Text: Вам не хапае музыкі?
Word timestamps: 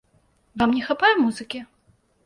Вам 0.61 0.73
не 0.79 0.81
хапае 0.87 1.13
музыкі? 1.23 1.65